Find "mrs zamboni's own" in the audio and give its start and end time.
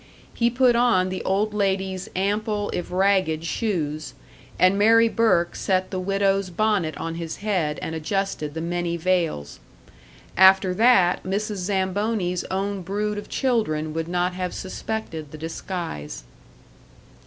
11.23-12.81